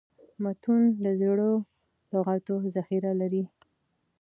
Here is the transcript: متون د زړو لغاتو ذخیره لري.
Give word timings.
متون 0.43 0.83
د 1.03 1.05
زړو 1.21 1.51
لغاتو 2.13 2.55
ذخیره 2.75 3.11
لري. 3.21 3.43